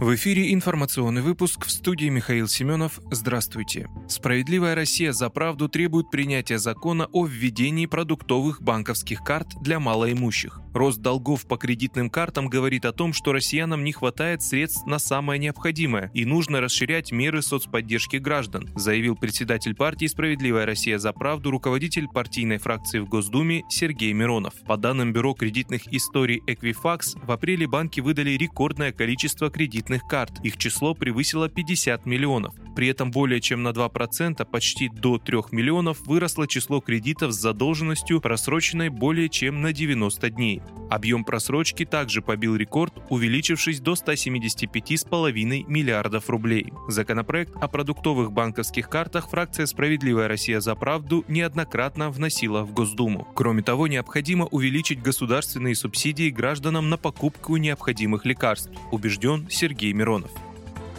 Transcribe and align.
В 0.00 0.14
эфире 0.14 0.54
информационный 0.54 1.22
выпуск 1.22 1.66
в 1.66 1.72
студии 1.72 2.08
Михаил 2.08 2.46
Семенов. 2.46 3.00
Здравствуйте. 3.10 3.88
Справедливая 4.06 4.76
Россия 4.76 5.10
за 5.10 5.28
правду 5.28 5.68
требует 5.68 6.08
принятия 6.08 6.60
закона 6.60 7.08
о 7.10 7.26
введении 7.26 7.86
продуктовых 7.86 8.62
банковских 8.62 9.24
карт 9.24 9.48
для 9.60 9.80
малоимущих. 9.80 10.60
Рост 10.72 11.00
долгов 11.00 11.48
по 11.48 11.56
кредитным 11.56 12.10
картам 12.10 12.48
говорит 12.48 12.84
о 12.84 12.92
том, 12.92 13.12
что 13.12 13.32
россиянам 13.32 13.82
не 13.82 13.90
хватает 13.90 14.40
средств 14.42 14.86
на 14.86 15.00
самое 15.00 15.40
необходимое 15.40 16.12
и 16.14 16.24
нужно 16.24 16.60
расширять 16.60 17.10
меры 17.10 17.42
соцподдержки 17.42 18.18
граждан, 18.18 18.70
заявил 18.76 19.16
председатель 19.16 19.74
партии 19.74 20.06
«Справедливая 20.06 20.64
Россия 20.64 20.98
за 20.98 21.12
правду», 21.12 21.50
руководитель 21.50 22.06
партийной 22.06 22.58
фракции 22.58 23.00
в 23.00 23.08
Госдуме 23.08 23.64
Сергей 23.68 24.12
Миронов. 24.12 24.54
По 24.64 24.76
данным 24.76 25.12
Бюро 25.12 25.34
кредитных 25.34 25.92
историй 25.92 26.40
Equifax, 26.46 27.18
в 27.26 27.32
апреле 27.32 27.66
банки 27.66 27.98
выдали 27.98 28.30
рекордное 28.30 28.92
количество 28.92 29.50
кредитных 29.50 29.87
карт. 29.96 30.32
Их 30.42 30.56
число 30.56 30.94
превысило 30.94 31.48
50 31.48 32.04
миллионов. 32.06 32.54
При 32.76 32.86
этом 32.86 33.10
более 33.10 33.40
чем 33.40 33.62
на 33.62 33.70
2%, 33.70 34.44
почти 34.44 34.88
до 34.88 35.18
3 35.18 35.38
миллионов, 35.50 36.06
выросло 36.06 36.46
число 36.46 36.80
кредитов 36.80 37.32
с 37.32 37.40
задолженностью, 37.40 38.20
просроченной 38.20 38.88
более 38.88 39.28
чем 39.28 39.62
на 39.62 39.72
90 39.72 40.30
дней. 40.30 40.62
Объем 40.90 41.24
просрочки 41.24 41.84
также 41.84 42.22
побил 42.22 42.54
рекорд, 42.54 42.94
увеличившись 43.10 43.80
до 43.80 43.94
175,5 43.94 45.64
миллиардов 45.66 46.30
рублей. 46.30 46.72
Законопроект 46.88 47.52
о 47.56 47.68
продуктовых 47.68 48.32
банковских 48.32 48.88
картах 48.88 49.28
фракция 49.28 49.66
«Справедливая 49.66 50.28
Россия 50.28 50.60
за 50.60 50.74
правду» 50.74 51.24
неоднократно 51.26 52.10
вносила 52.10 52.62
в 52.62 52.72
Госдуму. 52.72 53.26
Кроме 53.34 53.62
того, 53.62 53.86
необходимо 53.86 54.46
увеличить 54.46 55.02
государственные 55.02 55.74
субсидии 55.74 56.30
гражданам 56.30 56.88
на 56.88 56.96
покупку 56.96 57.56
необходимых 57.56 58.24
лекарств, 58.24 58.70
убежден 58.92 59.46
Сергей 59.78 59.92
Миронов. 59.92 60.32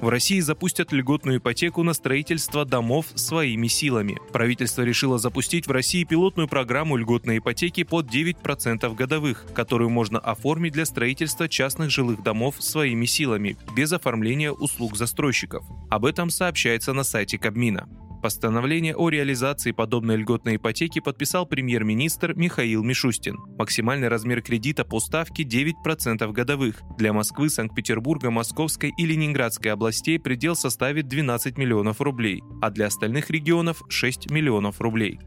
В 0.00 0.08
России 0.08 0.40
запустят 0.40 0.92
льготную 0.92 1.38
ипотеку 1.38 1.82
на 1.82 1.92
строительство 1.92 2.64
домов 2.64 3.06
своими 3.16 3.66
силами. 3.66 4.16
Правительство 4.32 4.82
решило 4.82 5.18
запустить 5.18 5.66
в 5.66 5.72
России 5.72 6.04
пилотную 6.04 6.48
программу 6.48 6.96
льготной 6.96 7.38
ипотеки 7.38 7.82
под 7.82 8.06
9% 8.06 8.94
годовых, 8.94 9.44
которую 9.54 9.90
можно 9.90 10.18
оформить 10.18 10.72
для 10.72 10.86
строительства 10.86 11.48
частных 11.48 11.90
жилых 11.90 12.22
домов 12.22 12.54
своими 12.60 13.04
силами, 13.04 13.58
без 13.76 13.92
оформления 13.92 14.52
услуг 14.52 14.96
застройщиков. 14.96 15.66
Об 15.90 16.06
этом 16.06 16.30
сообщается 16.30 16.94
на 16.94 17.02
сайте 17.02 17.36
Кабмина. 17.36 17.86
Постановление 18.22 18.94
о 18.94 19.08
реализации 19.08 19.72
подобной 19.72 20.16
льготной 20.16 20.56
ипотеки 20.56 20.98
подписал 20.98 21.46
премьер-министр 21.46 22.34
Михаил 22.34 22.82
Мишустин. 22.84 23.38
Максимальный 23.56 24.08
размер 24.08 24.42
кредита 24.42 24.84
по 24.84 25.00
ставке 25.00 25.42
9% 25.42 26.30
годовых. 26.32 26.82
Для 26.98 27.14
Москвы, 27.14 27.48
Санкт-Петербурга, 27.48 28.30
Московской 28.30 28.92
и 28.94 29.06
Ленинградской 29.06 29.72
областей 29.72 30.18
предел 30.18 30.54
составит 30.54 31.08
12 31.08 31.56
миллионов 31.56 32.02
рублей, 32.02 32.42
а 32.60 32.70
для 32.70 32.86
остальных 32.88 33.30
регионов 33.30 33.82
6 33.88 34.30
миллионов 34.30 34.82
рублей. 34.82 35.18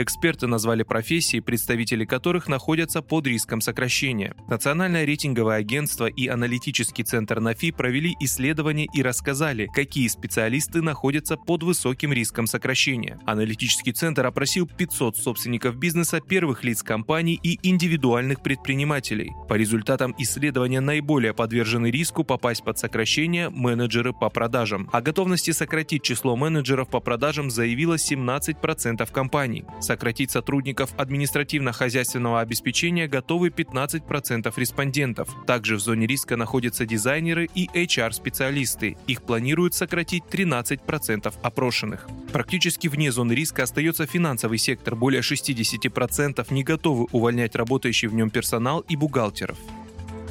Эксперты 0.00 0.46
назвали 0.46 0.84
профессии, 0.84 1.40
представители 1.40 2.04
которых 2.04 2.46
находятся 2.46 3.02
под 3.02 3.26
риском 3.26 3.60
сокращения. 3.60 4.32
Национальное 4.46 5.04
рейтинговое 5.04 5.56
агентство 5.56 6.06
и 6.06 6.28
аналитический 6.28 7.02
центр 7.02 7.40
НАФИ 7.40 7.72
провели 7.72 8.14
исследование 8.20 8.86
и 8.94 9.02
рассказали, 9.02 9.68
какие 9.74 10.06
специалисты 10.06 10.82
находятся 10.82 11.36
под 11.36 11.64
высоким 11.64 12.12
риском 12.12 12.46
сокращения. 12.46 13.18
Аналитический 13.26 13.90
центр 13.92 14.24
опросил 14.24 14.68
500 14.68 15.16
собственников 15.16 15.76
бизнеса, 15.76 16.20
первых 16.20 16.62
лиц 16.62 16.84
компаний 16.84 17.40
и 17.42 17.58
индивидуальных 17.68 18.40
предпринимателей. 18.40 19.32
По 19.48 19.54
результатам 19.54 20.14
исследования 20.16 20.78
наиболее 20.78 21.34
подвержены 21.34 21.90
риску 21.90 22.22
попасть 22.22 22.62
под 22.62 22.78
сокращение 22.78 23.48
менеджеры 23.48 24.12
по 24.12 24.30
продажам. 24.30 24.88
О 24.92 25.00
готовности 25.00 25.50
сократить 25.50 26.04
число 26.04 26.36
менеджеров 26.36 26.88
по 26.88 27.00
продажам 27.00 27.50
заявило 27.50 27.94
17% 27.94 29.12
компаний. 29.12 29.64
Сократить 29.88 30.30
сотрудников 30.30 30.90
административно-хозяйственного 30.98 32.40
обеспечения 32.40 33.08
готовы 33.08 33.48
15% 33.48 34.52
респондентов. 34.54 35.34
Также 35.46 35.76
в 35.76 35.80
зоне 35.80 36.06
риска 36.06 36.36
находятся 36.36 36.84
дизайнеры 36.84 37.48
и 37.54 37.70
HR-специалисты. 37.72 38.98
Их 39.06 39.22
планируют 39.22 39.72
сократить 39.72 40.24
13% 40.30 41.32
опрошенных. 41.40 42.06
Практически 42.34 42.86
вне 42.88 43.10
зоны 43.10 43.32
риска 43.32 43.62
остается 43.62 44.04
финансовый 44.04 44.58
сектор. 44.58 44.94
Более 44.94 45.22
60% 45.22 46.46
не 46.52 46.64
готовы 46.64 47.06
увольнять 47.10 47.56
работающий 47.56 48.08
в 48.08 48.14
нем 48.14 48.28
персонал 48.28 48.80
и 48.80 48.94
бухгалтеров. 48.94 49.56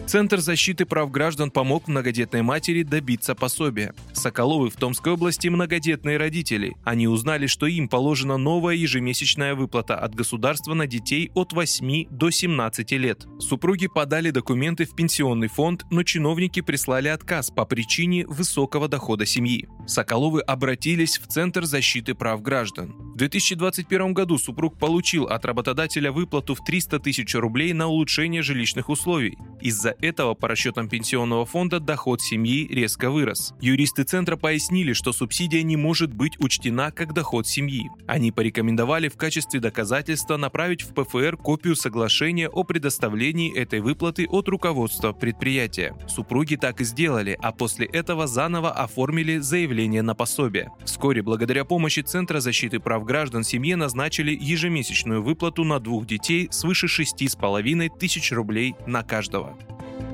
Центр 0.07 0.39
защиты 0.39 0.85
прав 0.85 1.11
граждан 1.11 1.51
помог 1.51 1.89
многодетной 1.89 2.41
матери 2.41 2.83
добиться 2.83 3.35
пособия. 3.35 3.93
Соколовы 4.13 4.69
в 4.69 4.77
Томской 4.77 5.11
области 5.11 5.49
многодетные 5.49 6.15
родители. 6.15 6.77
Они 6.85 7.09
узнали, 7.09 7.45
что 7.45 7.65
им 7.65 7.89
положена 7.89 8.37
новая 8.37 8.75
ежемесячная 8.75 9.53
выплата 9.53 9.97
от 9.97 10.15
государства 10.15 10.73
на 10.73 10.87
детей 10.87 11.29
от 11.35 11.51
8 11.51 12.05
до 12.09 12.29
17 12.29 12.91
лет. 12.93 13.25
Супруги 13.39 13.87
подали 13.87 14.29
документы 14.29 14.85
в 14.85 14.95
пенсионный 14.95 15.49
фонд, 15.49 15.83
но 15.91 16.03
чиновники 16.03 16.61
прислали 16.61 17.09
отказ 17.09 17.51
по 17.51 17.65
причине 17.65 18.25
высокого 18.27 18.87
дохода 18.87 19.25
семьи. 19.25 19.67
Соколовы 19.87 20.39
обратились 20.39 21.17
в 21.17 21.27
Центр 21.27 21.65
защиты 21.65 22.15
прав 22.15 22.41
граждан. 22.41 22.95
В 23.13 23.17
2021 23.17 24.13
году 24.13 24.37
супруг 24.37 24.79
получил 24.79 25.25
от 25.25 25.43
работодателя 25.43 26.13
выплату 26.13 26.55
в 26.55 26.63
300 26.63 26.99
тысяч 26.99 27.35
рублей 27.35 27.73
на 27.73 27.87
улучшение 27.87 28.41
жилищных 28.41 28.87
условий. 28.87 29.37
Из-за 29.59 29.96
этого, 30.01 30.33
по 30.33 30.47
расчетам 30.47 30.89
пенсионного 30.89 31.45
фонда, 31.45 31.79
доход 31.79 32.21
семьи 32.21 32.67
резко 32.67 33.09
вырос. 33.09 33.53
Юристы 33.61 34.03
Центра 34.03 34.35
пояснили, 34.35 34.93
что 34.93 35.13
субсидия 35.13 35.63
не 35.63 35.75
может 35.75 36.13
быть 36.13 36.39
учтена 36.39 36.91
как 36.91 37.13
доход 37.13 37.47
семьи. 37.47 37.89
Они 38.07 38.31
порекомендовали 38.31 39.09
в 39.09 39.17
качестве 39.17 39.59
доказательства 39.59 40.37
направить 40.37 40.81
в 40.81 40.93
ПФР 40.93 41.37
копию 41.37 41.75
соглашения 41.75 42.49
о 42.49 42.63
предоставлении 42.63 43.55
этой 43.55 43.79
выплаты 43.79 44.27
от 44.27 44.47
руководства 44.47 45.11
предприятия. 45.13 45.95
Супруги 46.07 46.55
так 46.55 46.81
и 46.81 46.83
сделали, 46.83 47.37
а 47.41 47.51
после 47.51 47.85
этого 47.87 48.27
заново 48.27 48.71
оформили 48.71 49.37
заявление 49.37 50.01
на 50.01 50.15
пособие. 50.15 50.71
Вскоре, 50.85 51.21
благодаря 51.21 51.65
помощи 51.65 52.01
Центра 52.01 52.39
защиты 52.39 52.79
прав 52.79 53.03
граждан, 53.05 53.43
семье 53.43 53.75
назначили 53.75 54.37
ежемесячную 54.39 55.21
выплату 55.21 55.63
на 55.63 55.79
двух 55.79 56.05
детей 56.05 56.47
свыше 56.51 56.87
6,5 56.87 57.97
тысяч 57.97 58.31
рублей 58.31 58.75
на 58.85 59.03
каждого. 59.03 59.57